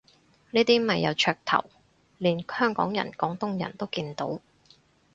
[0.49, 1.63] 呢個咪有噱頭，
[2.17, 4.39] 連香港人廣東人都見到